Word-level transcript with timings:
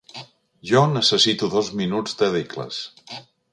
Jo 0.69 0.81
necessito 0.93 1.51
dos 1.57 1.71
minuts 1.83 2.19
de 2.25 2.33
decles. 2.39 2.83